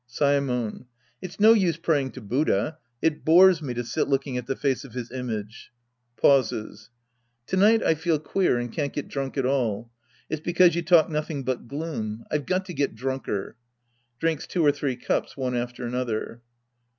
[0.09, 0.85] Saemon.
[1.21, 2.79] It's no use praying to Buddha.
[3.03, 5.69] It bores me to sit looking at the face of his image.
[6.19, 6.89] {Pauses.)
[7.45, 9.91] To night I feel queer and can't get drunk at all.
[10.27, 12.23] It's because you talk nothing but gloom.
[12.31, 13.57] I've got to get drunker.
[14.17, 16.41] {Drinks two or three cups one after another!)